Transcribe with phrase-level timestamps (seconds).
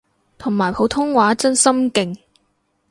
[0.39, 2.17] 同埋普通話真心勁